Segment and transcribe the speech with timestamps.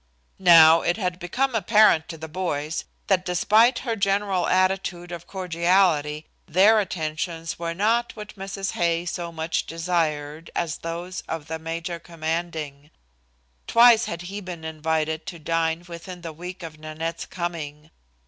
[0.39, 6.25] Now, it had become apparent to the boys that despite her general attitude of cordiality
[6.47, 8.71] their attentions were not what Mrs.
[8.71, 12.89] Hay so much desired as those of the major commanding.
[13.67, 17.91] Twice had he been invited to dine within the week of Nanette's coming.